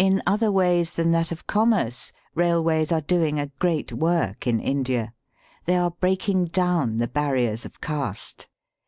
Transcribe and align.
In 0.00 0.20
other 0.26 0.50
ways 0.50 0.90
than 0.90 1.12
that 1.12 1.30
of 1.30 1.46
commerce 1.46 2.10
rail 2.34 2.60
ways 2.64 2.90
are 2.90 3.00
doing 3.00 3.38
a 3.38 3.52
great 3.60 3.92
work 3.92 4.48
in 4.48 4.58
India. 4.58 5.14
They 5.66 5.76
are 5.76 5.92
breaking 5.92 6.46
down 6.46 6.98
the 6.98 7.06
barriers 7.06 7.64
of 7.64 7.80
caste. 7.80 8.48